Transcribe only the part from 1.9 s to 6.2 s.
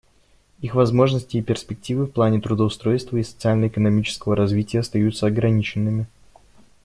в плане трудоустройства и социально-экономического развития остаются ограниченными.